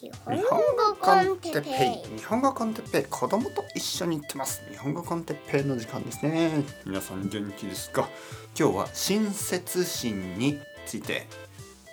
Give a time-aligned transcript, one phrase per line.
[0.00, 2.18] 日本語コンテッペイ。
[2.18, 3.04] 日本語コンテッペイ。
[3.10, 4.62] 子供と一緒に行ってます。
[4.70, 6.62] 日本語コンテッペイの時間ですね。
[6.86, 8.08] 皆さん元気ですか？
[8.56, 11.26] 今日は親切心について。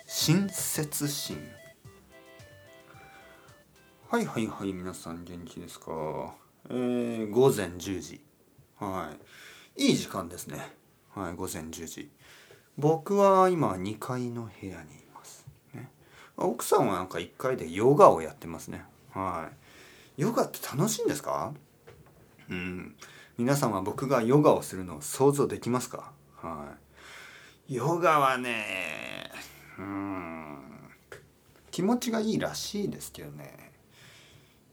[0.06, 1.36] 親切心。
[4.08, 6.32] はいはいはい皆さん元気ですか？
[6.70, 8.20] えー、午前10時。
[8.78, 9.10] は
[9.76, 9.88] い。
[9.88, 10.58] いい時間ですね。
[11.12, 12.08] はい午前10時。
[12.78, 14.90] 僕は今2階の部屋に
[16.36, 18.84] 奥さんはなんか1回でヨガをやってますね。
[19.12, 19.50] は
[20.18, 20.20] い。
[20.22, 21.52] ヨガって楽しいんですか？
[22.50, 22.94] うん。
[23.38, 26.12] 皆さんは僕がヨガをするのを想像できますか？
[26.36, 26.74] は
[27.68, 27.74] い。
[27.74, 29.30] ヨガはね
[29.78, 30.58] うん。
[31.70, 33.72] 気持ちがいいらしいですけどね。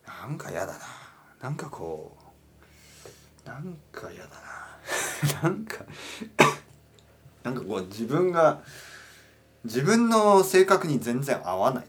[0.05, 0.79] なんか嫌だな。
[1.41, 2.17] なんかこ
[3.45, 5.49] うなんか嫌だな。
[5.49, 5.85] なんか
[7.43, 8.61] なんかこう自分が
[9.63, 11.85] 自分の性格に全然合わない。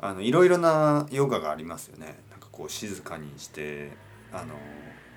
[0.00, 2.18] あのいろいろなヨガがありますよね。
[2.30, 3.92] なんかこう静かにして
[4.32, 4.54] あの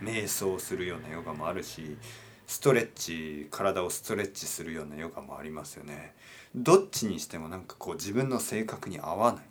[0.02, 1.98] 瞑想するようなヨガもあるし
[2.46, 6.14] ストレッチ体をストレッチするようなヨガもありますよね。
[6.54, 9.44] どっちにしてもなんかこう自分の性格に合わない。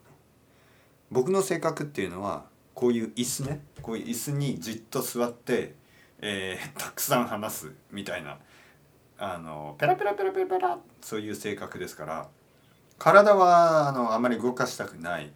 [1.11, 3.61] 僕の性格っていうのはこういう椅子ね。
[3.81, 5.75] こういう椅子にじっと座って、
[6.21, 8.39] えー、たくさん話すみたいな
[9.19, 12.29] あのペラペラペラペラペラそういう性格ですから
[12.99, 15.31] 体はあのあまり動かしたくない。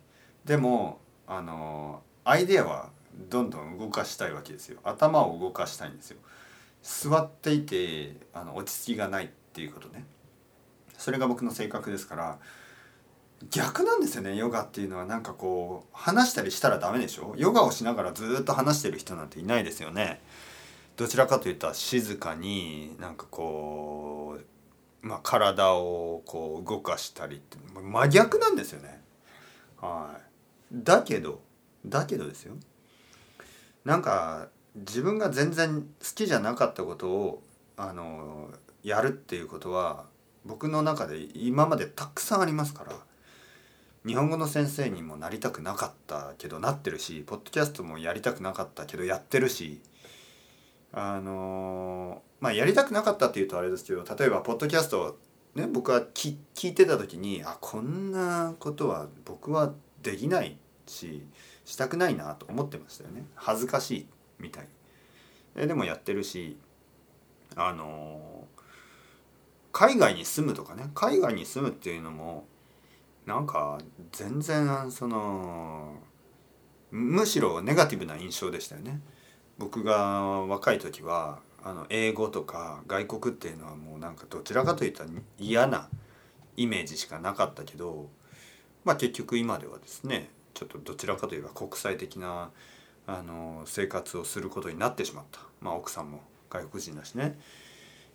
[0.45, 2.91] でもあのアイデアは
[3.29, 4.79] どんどん動かしたいわけですよ。
[4.85, 6.19] 頭を動かしたいんですよ。
[6.83, 10.05] 座っていてあの落ち着きがないっていうことね。
[10.97, 12.39] それが僕の性格ですから
[13.51, 15.05] 逆なんですよねヨガっていうのは。
[15.05, 17.35] なんかこう話したりしたらダメでしょ？
[17.37, 20.21] ヨガをしながらずっと話してる人なんていないですよね。
[20.97, 24.39] どちらかといったら静かになんかこ
[25.03, 29.01] う、まあ、体をこう動かしたりって真逆なんですよね。
[29.81, 30.21] はい、
[30.73, 31.41] だけど
[31.85, 32.55] だけどですよ
[33.85, 37.43] なんか自分が全然好きじゃなかったことを
[37.77, 38.51] あの
[38.83, 40.07] やるっていうことは
[40.45, 42.97] 僕の中で今までたくさんありますから
[44.07, 49.81] 日本語の先生にもなりたくなかったけどなってるしポッドキャストもやりたくなかったけどやってるし
[50.99, 55.19] あのまあやりたくなかったっていうとあれですけど例えばポッドキャスト
[55.55, 61.23] ね僕は聞いてた時にあこんなことは僕はできないし
[61.67, 64.07] したくないなと思ってましたよね恥ずかしい
[64.39, 66.57] みたいでもやってるし
[67.57, 68.47] あの
[69.73, 72.47] 海外に住むとかね海外に住むっていうのも
[73.27, 73.79] なんか
[74.13, 75.97] 全然その
[76.91, 79.03] むしろネガティブな印象でしたよね。
[79.59, 85.89] 僕が若い時はあの英語とか外国っていうのはもうなんかどちらかといったら嫌な
[86.57, 88.09] イメージしかなかったけど、
[88.85, 92.51] まあ、結局今ではですねちょっとどちらかといえば国際的な
[93.07, 97.39] あの生活をすることになってしまった、まあ、奥さんも外国人だしね、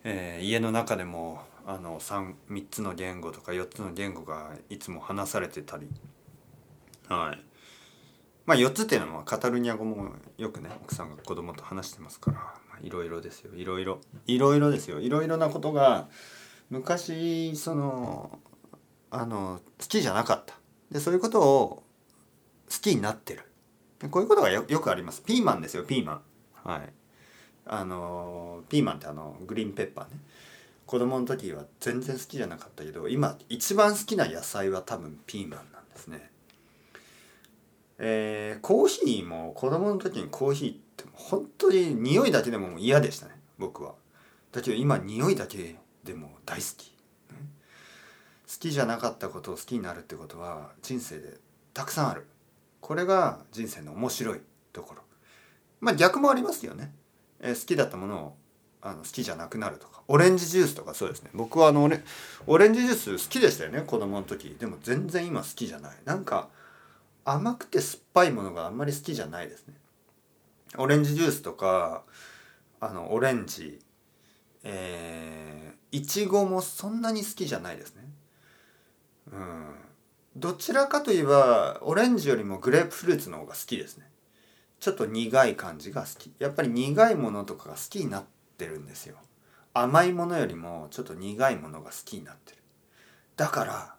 [0.03, 5.87] えー、家の中でもあの 3, 3つの言語とか4つの言語がいつも話されてたり。
[7.07, 7.50] はい。
[8.45, 13.53] まあ4つっていうのはカタルニア語もよくね奥さんが子供と話してますからいろいろですよ。
[13.55, 14.99] いろいろいろいろですよ。
[14.99, 16.07] いろいろなことが
[16.69, 18.39] 昔その
[19.11, 20.55] あの好きじゃなかった。
[20.91, 21.83] でそういうことを
[22.69, 23.43] 好きになってる。
[24.09, 25.21] こういうことがよくあります。
[25.21, 26.21] ピーマンですよピーマン。
[26.63, 26.93] はい。
[27.65, 30.19] あのピーマンってあのグリーンペッパーね。
[30.87, 36.30] 子供の時は全然好きじゃなかったけど今一番好きな野菜は多分ピーマンなんですね。
[38.03, 43.93] えー、コーヒーも子供の時にコーヒーって本当に匂いだけでも嫌でしたね僕は。
[44.51, 46.87] だけど今匂いだけでも大好き、
[47.29, 47.37] ね、
[48.47, 51.35] 好きじゃなかったことを好きになるってことは人生で
[51.75, 52.25] たくさんある。
[52.79, 54.41] これが人生の面白い
[54.73, 55.03] ところ。
[55.79, 56.91] まあ逆もありますよね、
[57.39, 58.35] えー、好きだったものを
[58.81, 60.01] あの好きじゃなくなるとか。
[60.07, 61.29] オレンジジュースとかそうですね。
[61.35, 62.01] 僕はあのオレ
[62.47, 64.55] オレンジジュース好きでしたよね子供の時。
[64.59, 65.97] でも全然今好きじゃない。
[66.03, 66.49] なんか
[67.25, 69.75] 甘くて酸っぱいものがあんまり好きじゃないですね。
[70.77, 72.03] オレンジジュースとか
[72.79, 73.79] あのオレンジ
[74.63, 78.03] えー、いちごもそんなに好きじゃないですね。
[79.31, 79.75] うん。
[80.35, 84.09] どちらかといえばオレンジよりもグレープフルーツの方が好きですね。
[84.79, 86.31] ちょっと苦い感じが好き。
[86.39, 88.23] やっぱり苦いものとかが好きになっ
[88.57, 89.17] てるんですよ。
[89.73, 92.57] 甘いものよりもちょっと苦いものが好きになってる。
[93.35, 93.95] だから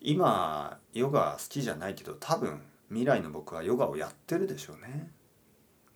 [0.00, 5.10] 今ヨガ好きじゃないけど多分未来の僕はヨガをやってるでしょうね。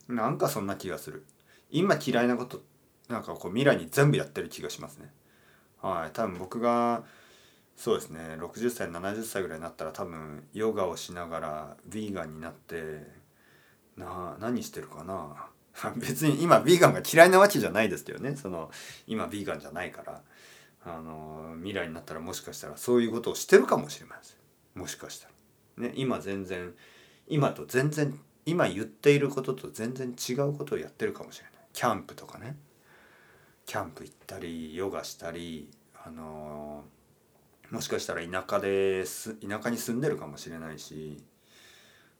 [0.09, 1.25] なんかそんな気がする。
[1.71, 2.63] 今嫌いなこと
[3.09, 5.13] なんかこう未来に全部やってる気がしますね。
[5.81, 7.05] はい多分僕が
[7.77, 13.07] そうですね60歳70歳ぐらいになったら多分ヨガをしながらヴィーガンになって
[13.97, 15.47] な何してるかな。
[15.97, 18.37] 別に今ヴィーガンが嫌いなわけじゃないですけどね。
[18.37, 18.71] その
[19.07, 20.23] 今ヴィーガンじゃないから。
[20.85, 25.29] あの未来になったらもしかしたらそういうことをしてるかもしれませんもしかした
[25.77, 25.89] ら。
[25.89, 26.75] ね今全然
[27.29, 32.57] 今と全然今言っていることと全然違うことをやってるかもしれないキャンプとかね
[33.67, 35.71] キャンプ行ったりヨガしたり
[36.05, 36.85] あの
[37.71, 41.23] もしかしたら田舎です田舎に住んでるかもしれないし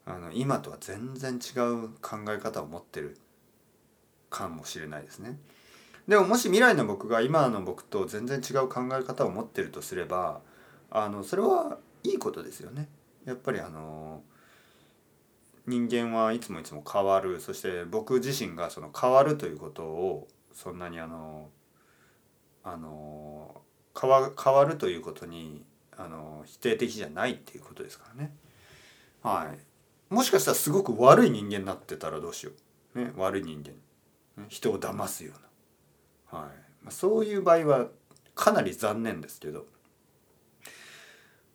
[0.07, 3.19] あの今とは全然違う考え方を持ってる
[4.29, 5.39] かもしれないですね。
[6.11, 10.41] でももし未来の僕が今の僕と全然違う考え方を持ってるとすれば
[10.91, 12.89] あのそれはいいことですよね。
[13.25, 14.23] やっぱりあの
[15.69, 17.41] 人間はいつもいつも変わる。
[17.41, 21.49] そして僕自身がその変わるということをそんなにあの
[22.65, 23.63] あの
[23.97, 25.65] 変わ変わるということに
[25.97, 28.35] あの否定的じゃないっていうことですからね。
[29.23, 32.51] はい、もしかしたらすごく悪い人間になってたらどうしよ
[32.97, 33.75] う、ね、悪い人間。
[34.49, 35.50] 人を騙すような、
[36.31, 36.49] は
[36.89, 37.87] い、そういう場合は
[38.35, 39.67] かなり残念ですけど、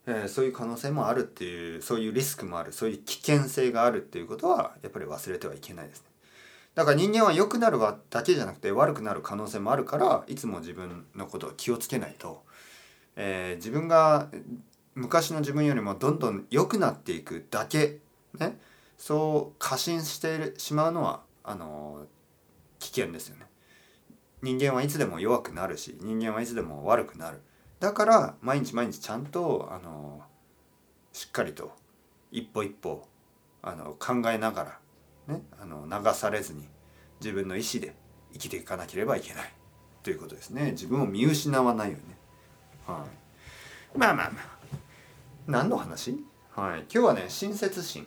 [0.07, 6.07] えー、そういう可能性もあるっていうそういうリスクもあるそういう危険性があるっていうことはやっぱり忘れてはいけないですね。
[6.75, 12.44] だから人間は良くなるだけじゃなくて悪くなる可能性もあるからいつも自分のことを気をつけないと、
[13.16, 14.30] えー、自分が
[14.94, 18.00] 昔の自分よりもどんどん良くなっていくだけ
[18.38, 18.60] ね
[18.98, 22.06] そう過信してしまうのはあの
[22.80, 23.45] 危険ですよね。
[24.45, 27.42] 人間はいつでも弱くなるし人間はいつでも悪くなる。
[27.80, 30.21] だから毎日毎日ちゃんとあの
[31.12, 31.71] しっかりと
[32.31, 33.07] 一歩一歩
[33.63, 34.80] あの考えなが
[35.27, 36.69] ら、ね、あの流されずに
[37.19, 37.95] 自分の意思で
[38.33, 39.51] 生きていかなければいけない。
[40.03, 40.74] ということですね。
[40.74, 42.03] 自分を見失わないよね。
[42.86, 43.03] は
[43.95, 44.57] い、まあまあまあ。
[45.47, 46.24] 何の話？
[46.51, 46.81] はい。
[46.81, 48.06] 今日はね親切心。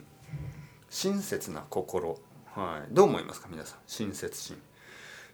[0.89, 2.21] 親切な心。
[2.55, 2.95] はい。
[2.95, 3.79] どう思いますか皆さん？
[3.87, 4.57] 親切心。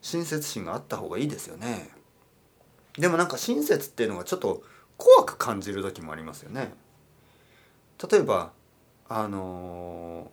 [0.05, 1.89] 親切心があった方がいいですよね
[2.99, 4.63] でもなんか親切っていうのがちょっと
[4.99, 6.75] 怖く感じる時もありますよね
[8.11, 8.53] 例えば
[9.09, 10.31] あの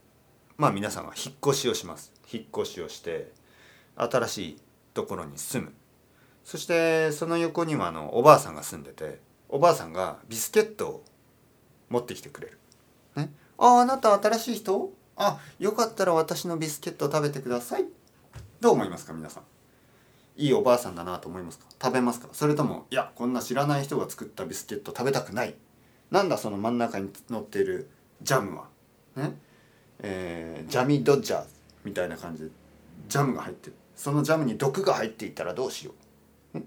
[0.50, 3.31] ー、まあ皆さんが引っ越しをします引っ越しをして
[3.95, 4.57] 新しい
[4.94, 5.73] ところに住む
[6.44, 11.03] そしてその横にはあのおばあさんが住んでておばあさんがビスケットを
[11.89, 12.57] 持ってきてくれる。
[13.15, 14.91] ね、あああなた新しい人？
[15.18, 17.85] あよかったら私のビスケット食べてください。
[18.62, 19.50] どう思いますか皆さん？
[20.38, 21.66] いいおばあさんだなと思いますか？
[21.81, 22.30] 食べますか？
[22.31, 25.56] それともいやこんな知らない人が作ったビスケット食べたくない？
[26.10, 27.89] なんだその真ん中に乗っている
[28.22, 28.66] ジャムは？
[29.16, 29.33] ね？
[30.00, 31.45] えー、ジャミドッジャー
[31.83, 32.50] みたいな感じで
[33.07, 33.75] ジャムが入ってる。
[33.95, 35.92] そのジャムに毒が入っていたらどうしよ
[36.56, 36.60] う、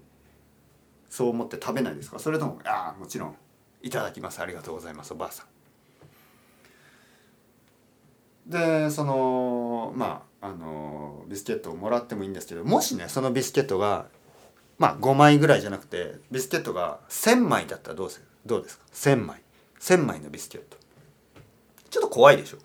[1.09, 2.19] そう思って食べないですか？
[2.19, 3.35] それともああもちろん
[3.81, 4.39] いただきます。
[4.41, 5.47] ありがとうございますおばあさん。
[8.49, 14.05] でそのまああのビスケットをもらってもいいんですけどもしねそのビスケットが
[14.77, 19.41] まあ5枚ぐらいじゃなくてビスケットが1,000枚だったらどうするどうですか？1,000枚。
[19.79, 20.77] 1,000枚のビスケット。
[21.89, 22.57] ちょっと怖いでしょ？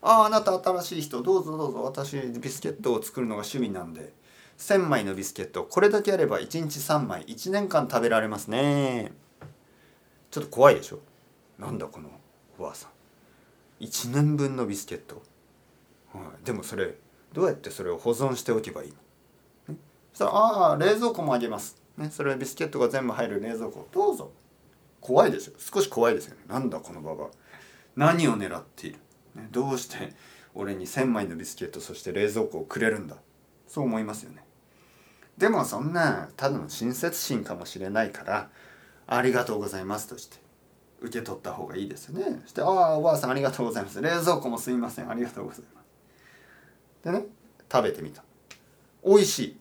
[0.00, 1.82] あああなた新しい人どうぞどうぞ。
[1.82, 4.12] 私ビスケットを作るのが趣味なんで。
[4.56, 5.64] 1,000枚のビスケット。
[5.64, 7.24] これだけあれば1日3枚。
[7.24, 9.12] 1年間食べられますね。
[10.30, 11.00] ちょっと怖いでしょ？
[11.58, 12.08] なんだこの
[12.58, 12.90] おばあさん。
[13.84, 15.20] 1年分のビスケット、
[16.14, 16.94] はい、でもそれ
[17.34, 18.88] どうやってそれを保存しておけばいい
[19.68, 19.80] の、ね、
[20.12, 23.86] そしたら「ああ冷蔵庫もあげます」ね、それビスケットが全部入る冷蔵庫。
[23.92, 24.32] どうぞ。
[25.00, 25.54] 怖いですよ。
[25.58, 26.42] 少し怖いですよね。
[26.48, 27.28] なんだこのババ
[27.96, 28.98] 何を狙っている、
[29.34, 30.14] ね、どうして
[30.54, 33.16] 俺に1,000枚のビスケットそして冷蔵庫をくれるんだ？
[33.68, 34.44] そう思いますよね。
[35.36, 38.50] でもそんなただの親切心かもしれないから
[39.06, 40.38] ありがとうございますとして
[41.00, 42.40] 受け取った方がいいですよね。
[42.42, 44.00] そしてああおばあさんありがとうございます。
[44.00, 45.10] 冷蔵庫もすいません。
[45.10, 45.83] ありがとうございます。
[47.04, 47.26] でね
[47.70, 48.24] 食べてみた。
[49.04, 49.56] 美味しい。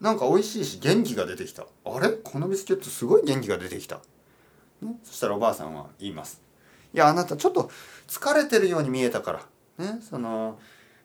[0.00, 1.66] なんか美味しいし元気が出てきた。
[1.84, 2.10] あれ？
[2.10, 3.96] このビスケットすごい元気が出てきた、
[4.80, 6.40] ね、そしたらおばあさんは言います。
[6.94, 7.70] いやあなたちょっと
[8.06, 9.32] 疲れてるように見えたか
[9.78, 9.84] ら。
[9.84, 10.58] ねその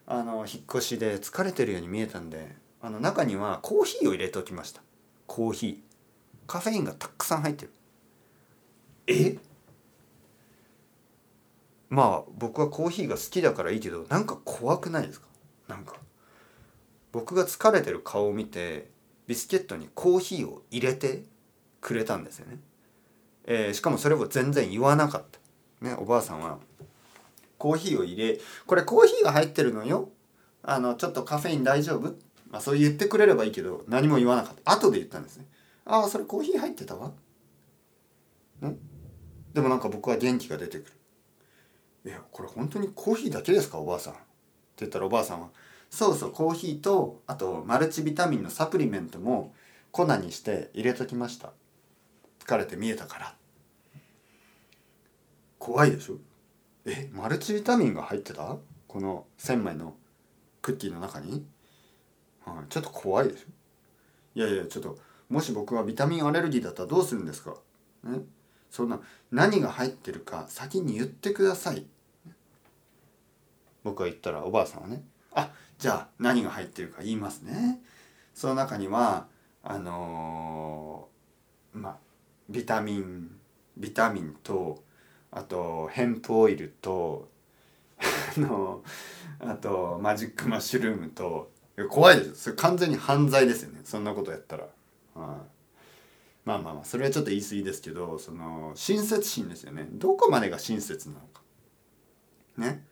[0.06, 4.82] あの引っ越しで疲れてるように見えたんであの中にはコーヒーを入れておきました。
[5.26, 5.76] コーヒー。
[6.46, 7.72] カフェインがたくさん入ってる。
[9.08, 9.38] え？
[11.88, 15.26] まあ僕はコーヒーが好きだからいいけどなんか怖くないですか？
[15.68, 15.96] なんか
[17.12, 18.90] 僕が疲れてる顔を見て
[19.26, 21.24] ビスケットにコーヒーを入れて
[21.80, 22.58] くれたんですよね、
[23.46, 25.38] えー、しかもそれを全然言わなかった。
[25.86, 26.58] ねおばあさんは
[27.58, 30.10] コーヒーを入れこれコーヒーが入ってるのよ。
[30.62, 32.14] あのちょっとカフェイン大丈夫？
[32.50, 34.72] まあそう言ってくれればいいけど何も言わなかった。
[34.72, 35.46] 後で言ったんですね。
[35.84, 37.12] ああそれコーヒー入ってたわ。
[38.60, 38.76] ね。
[39.52, 40.92] でもなんか僕は元気が出てくる。
[42.06, 43.78] いやこれ本当にコーヒーだけですか？
[43.78, 44.14] おばあさん。
[44.74, 45.48] って言ったらおばあさんは
[45.88, 49.54] そうそうコーヒーとあとマルチビタミンのサプリメントも
[49.92, 51.52] 粉にして入れときました。
[52.44, 53.34] 疲れて見えたから。
[55.58, 56.16] 怖いでしょ？
[56.84, 58.56] えマルチビタミンが入ってた？
[58.88, 59.94] この1,000枚の
[60.60, 61.46] クッキーの中に、
[62.44, 63.44] はい、ちょっと怖いでしょ？
[64.34, 67.54] いやいやちょっともし僕はビタミンアレルギーだったらどうするんですか？
[68.02, 68.18] ね？
[68.70, 69.00] そんな
[69.30, 71.86] 何が入ってるか先に言ってください。
[73.84, 77.80] 僕が言ったらおばあさんはねあじゃあ何が入ってるか言いますね
[78.34, 79.26] その中には
[79.62, 81.96] あのー、まあ
[82.50, 83.30] ビタミン
[83.76, 84.82] ビタミンと
[85.30, 87.28] あとヘンプオイルと
[88.36, 88.82] あの
[89.40, 91.52] あとマジックマッシュルームと
[91.90, 92.34] 怖いです。
[92.36, 93.80] それ完全に犯罪ですよね。
[93.84, 95.18] そんなことやったら、はい、
[96.44, 99.88] まあまあまあそれはちょっと言い過ぎですけどその親切心ですよね。
[99.90, 101.42] どこまでが親切なのか。
[102.56, 102.84] ね。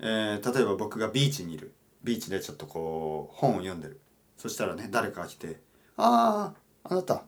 [0.00, 1.72] えー、例えば僕がビーチにいる。
[2.02, 4.00] ビーチでちょっとこう本を読んでる。
[4.36, 5.60] そしたらね誰かが来て
[5.96, 6.54] 「あ
[6.84, 7.24] ああなた。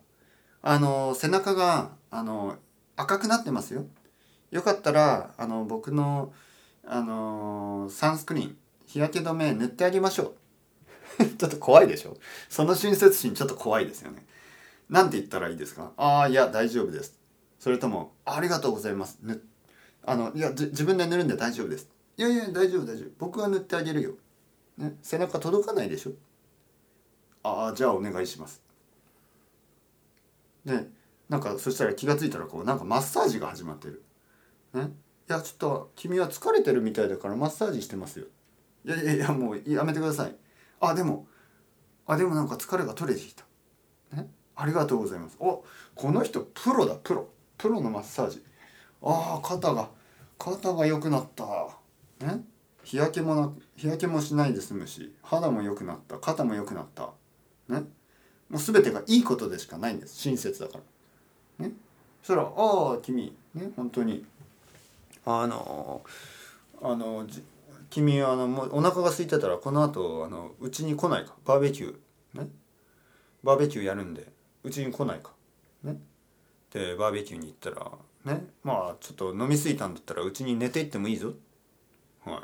[0.63, 2.57] あの背中があの
[2.97, 3.87] 赤くなってますよ。
[4.51, 6.33] よかったらあの僕の
[6.87, 10.35] あのサンスクリーン日焼け止め塗ってあげましょ
[11.19, 11.25] う。
[11.37, 12.17] ちょっと怖いでしょ。
[12.49, 14.25] その親切心ちょっと怖いですよね。
[14.93, 17.19] なんて言ったらいいですかああいや大丈夫です
[17.59, 19.43] それともありがとうございますぬ
[20.05, 23.09] あのいや自分で塗るんで大丈夫ですいやいや大丈夫大丈夫。
[23.19, 24.13] 僕は塗ってあげるよ、
[24.79, 26.13] ね、背中届かないでしょ。
[27.43, 28.63] ああじゃあお願いします。
[30.65, 30.89] で
[31.29, 34.03] なんかそしたら気が付いたらこうなんかマッサージが始まってる。
[34.75, 34.91] ね。
[35.29, 38.27] いやちょっと君は疲れてるみたいだからマッサージしてますよ。
[38.85, 40.37] いやいやいやもうやめてください。
[40.81, 41.27] あでも
[42.07, 43.45] あでもなんか疲れが取れてきた。
[44.15, 44.29] ね。
[44.55, 45.37] ありがとうございます。
[45.41, 45.65] お
[45.95, 46.97] この人プロだ。
[46.97, 47.29] プロ。
[47.57, 48.45] プロのマッサージ。
[49.03, 49.89] ああ肩が
[50.39, 51.45] 肩が良くなった。
[52.23, 52.45] ね
[52.85, 57.11] 日焼けもな日焼けもしないで済むし肌も良くなった肩も良くなった。
[57.69, 57.85] ね？
[58.51, 60.17] もう全てがいいことでしかないんです。
[60.17, 60.81] 親切だか
[61.59, 61.67] ら。
[61.67, 61.73] ね？
[62.23, 63.37] そしたら「ああ君。
[63.55, 63.71] ね？
[63.77, 64.27] 本当に。
[65.25, 66.03] あの
[66.83, 67.27] あの
[67.89, 71.35] 君あのもうお腹が空いてたらこの後あのうちに来ないか。
[71.45, 72.41] バーベキュー。
[72.41, 72.49] ね？
[73.45, 74.27] バーベキューやるんで
[74.65, 75.31] うちに来ないか。
[75.85, 75.99] ね？
[76.73, 77.93] でバーベキューに行ったら
[78.25, 78.45] ね？
[78.65, 81.33] まあちょっと飲み過ぎたんだったらうちに寝ていってもいいぞ。
[82.25, 82.41] はい。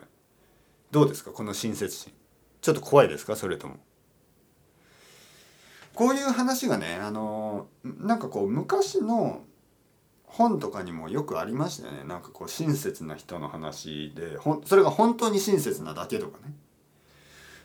[0.90, 2.12] どうですかこの親切心。
[2.61, 3.76] ちょっと怖いですかそれとも。
[5.94, 9.42] こういう話がねあのなんかこう昔の
[10.25, 12.04] 本とかにもよくありましたよね。
[12.04, 16.54] なんかこう親切な人の話でほそれが本当に親切なだけとかね。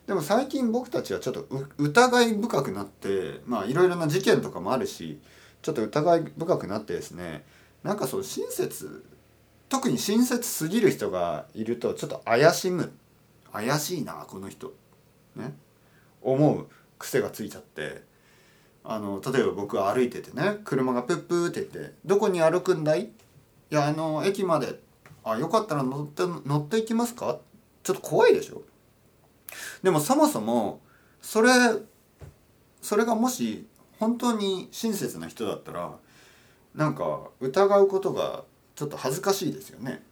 [0.07, 5.21] でも最近僕たちはちょっと疑い深くなってまあいろいろな事件とかもあるし
[5.61, 7.45] ちょっと疑い深くなってですね
[7.83, 9.05] なんかそう親切
[9.73, 12.93] 特に親切すぎる人がいるとちょっと怪しむ
[13.51, 14.71] 怪しいなこの人。
[15.35, 15.55] ね。
[16.21, 16.67] 思う
[16.99, 18.03] 癖がついちゃって。
[18.83, 23.05] あの例えば僕は歩いててね車がプップーって言って「どこに歩くんだい?」
[23.71, 24.79] 「いやあの駅まで」
[25.23, 27.39] 「あよかったら乗って乗っていきますか?」
[27.81, 28.61] ちょっと怖いでしょ？
[29.81, 30.81] でもそもそも
[31.21, 31.49] それ
[32.81, 33.65] それがもし
[33.99, 35.97] 本当に親切な人だったら
[36.75, 38.43] なんか疑うことが
[38.75, 40.03] ちょっと恥ずかしいですよね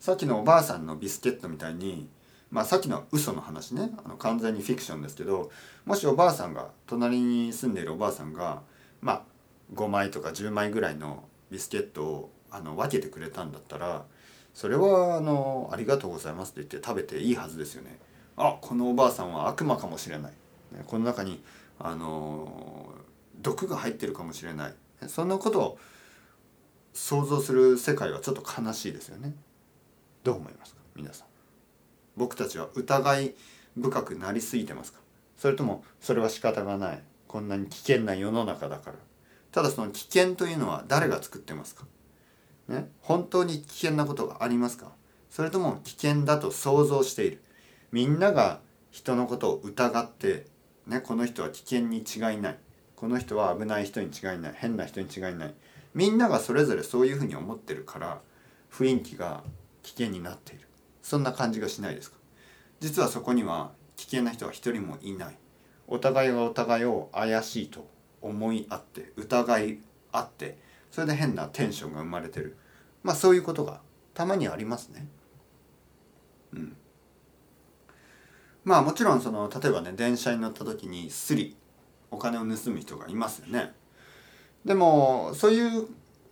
[0.00, 2.08] さっきのおばあさんのビスケットみたいに
[2.52, 5.50] まあ、さっきの嘘の話ねあの完全にフィクションですけど
[5.86, 8.60] もしおばあさんが隣に住んでいるおばあさんが
[9.00, 9.22] まあ
[9.74, 14.04] 5枚とか10枚ぐらいのビスケットをあの分けてくれたんだったら
[14.52, 17.98] それはあの「ありがとうございます」って言って食べていいはずですよね。
[18.36, 20.32] あこのおばあさんは悪魔かもしれない。
[20.86, 21.42] この中に
[21.78, 22.92] あの
[23.40, 24.74] 毒が入ってるかもしれない。
[25.06, 25.78] そんなことを
[26.92, 29.34] 想像する世界はちょっと悲しいですよね。
[30.22, 30.80] どう思いますか？
[30.94, 31.26] 皆さん。
[32.16, 33.34] 僕たちは疑い
[33.80, 35.00] 深くなりすぎてますか？
[35.36, 37.02] それともそれは仕方がない。
[37.26, 38.96] こんなに危険な世の中だから。
[39.50, 41.84] ただその危険というのは誰が作ってますか？
[42.68, 42.88] ね？
[43.00, 44.92] 本当に危険なことがありますか？
[45.30, 47.42] それとも危険だと想像している。
[47.90, 50.46] みんなが人のことを疑って
[50.86, 51.00] ね？
[51.00, 52.58] この人は危険に違いない。
[52.96, 54.54] この人は危ない人に違いない。
[54.54, 55.54] 変な人に違いない。
[55.94, 58.20] みんながそれぞれそういうふうに思ってるから
[58.72, 59.42] 雰囲気が
[59.82, 60.66] 危険になっている。
[61.02, 62.16] そんな感じがしないですか？
[62.80, 65.36] 実はそこには危険な人は一人もいない。
[65.86, 67.88] お互いがお互いを怪しいと
[68.20, 69.78] 思い合って疑い
[70.12, 70.58] 合って
[70.90, 72.56] それで変なテンションが生まれてる。
[73.02, 73.80] まあそういうことが
[74.14, 75.08] たまにありますね。
[76.54, 76.76] うん。
[78.64, 81.56] まあもちろんその例えばね電車に乗った時にスリ
[82.10, 83.74] お金を盗む人がいますよね。
[84.64, 85.86] でもそういう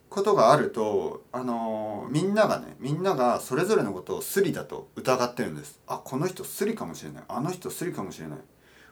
[0.08, 5.80] ことがあるとあのみんながねみんながそれぞれのことをスリだと疑ってるんです。
[5.87, 7.25] あこの人スリかもしれない。
[7.28, 8.38] あの人スリかもしれない。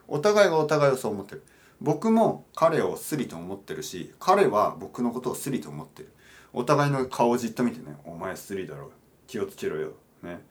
[0.07, 1.43] お互いがお互いをそう思ってる。
[1.81, 6.13] 僕も彼をスリと思ってるし彼は僕のことをスリと思ってる。
[6.53, 8.91] お互いの顔をじっと見てね「お前スリだろ
[9.27, 9.93] 気をつけろよ」
[10.23, 10.43] ね。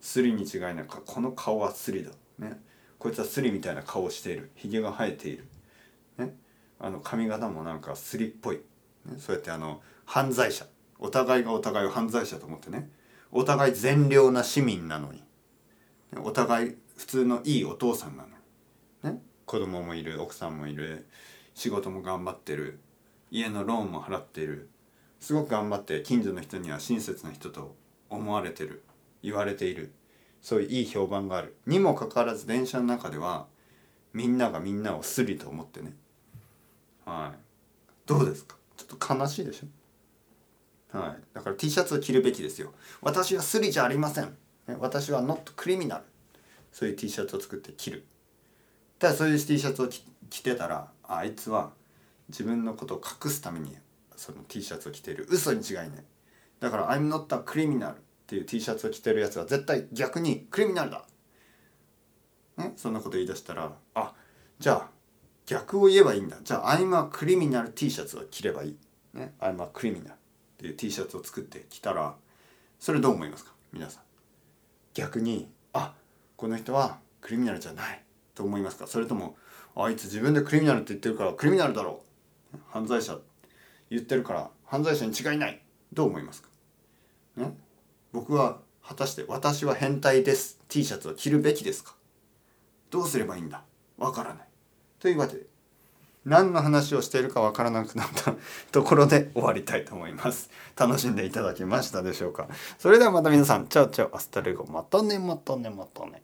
[0.00, 0.86] スリに違いない。
[0.86, 2.10] この顔はスリだ。
[2.38, 2.60] ね。
[2.98, 4.50] こいつはスリみたいな顔をしている。
[4.56, 5.46] ひげが生えている。
[6.82, 8.56] あの髪型もなんかスリっぽい、
[9.06, 10.66] ね、そうやってあの犯罪者。
[10.98, 12.90] お互いがお互いを犯罪者と思ってね。
[13.30, 15.22] お互い善良な市民なのに。
[16.22, 21.06] お互い普通のいいお父さんなのね子供もいる奥さんもいる
[21.54, 22.78] 仕事も頑張ってる
[23.30, 24.68] 家のローンも払ってる。
[25.20, 27.76] すごく頑張って近所の人には親切な人と
[28.10, 28.82] 思われてる。
[29.22, 29.92] 言われている。
[30.40, 31.56] そういういい評判がある。
[31.64, 33.46] にもかかわらず電車の中では
[34.12, 35.94] みんながみんなをスリと思ってね。
[37.04, 37.38] はい。
[38.06, 38.56] どうですか？
[38.76, 40.98] ちょっと悲しいでしょ？
[40.98, 42.72] はい、だから T シャツを着るべきですよ。
[43.00, 44.36] 私はスリじゃありません。
[44.78, 46.02] 私は not criminal
[46.70, 48.04] そういう T シャツを作って着る。
[48.98, 51.72] ただそういう T シャツを着てたらあいつは
[52.28, 53.76] 自分のことを隠すために
[54.16, 55.26] その T シャツを着てる。
[55.30, 55.88] 嘘に違いない。
[56.60, 61.04] だから I'm not a criminal っていう T シャツを着てるやつは絶対逆にクリミナルだ。
[62.58, 64.14] ねそんなこと言い出したらあ
[64.58, 64.88] じゃあ
[65.46, 66.38] 逆を言えばいいんだ。
[66.42, 68.76] じゃあ I'm a criminal T シャツを着ればいい。
[69.14, 69.34] ね。
[69.40, 70.16] I'm a criminal っ
[70.58, 72.14] ていう T シャツを作って着たら
[72.78, 73.52] それどう思いますか？
[73.72, 74.02] 皆さん。
[74.94, 75.94] 逆にあ
[76.36, 78.02] この人はクリミナルじゃない
[78.34, 78.86] と思いますか？
[78.86, 79.36] それとも
[79.74, 82.02] あいつ自分でクリミナルって言ってるからクリミナルだろ
[82.54, 82.58] う。
[82.70, 83.18] 犯罪者
[83.90, 85.62] 言ってるから犯罪者に違いない。
[85.92, 86.48] どう思いますか？
[87.36, 87.56] ね。
[88.12, 90.58] 僕は果たして私は変態です。
[90.68, 91.94] T シャツを着るべきですか？
[92.90, 93.62] どうすればいいんだ？
[93.96, 94.48] わからない。
[95.02, 95.42] というわけで
[96.24, 98.36] 何の話をしているかわからなくなった
[98.70, 100.48] ところで終わりたいと思います。
[100.76, 102.46] 楽しんでいただけましたでしょうか。
[102.78, 103.66] それではまた皆さん。
[103.66, 104.64] Ciao ciao hasta luego。
[104.66, 106.22] またねまたねまたね。